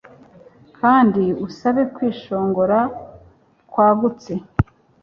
Kandi 0.79 1.23
usabe 1.45 1.83
kwishongora 1.95 2.79
kwagutse 3.71 4.33